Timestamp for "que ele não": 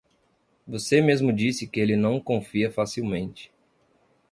1.67-2.19